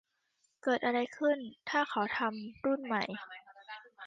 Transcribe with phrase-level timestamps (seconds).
[0.63, 1.37] เกิดอะไรขึ้น
[1.69, 3.03] ถ้าเขาทำรุ่นใหม่